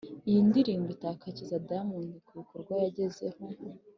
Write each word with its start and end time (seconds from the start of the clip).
iyi 0.29 0.39
ndirimbo 0.49 0.89
itakagiza 0.95 1.55
diamond 1.67 2.11
ku 2.27 2.31
bikorwa 2.39 2.73
yagezeho 2.83 3.41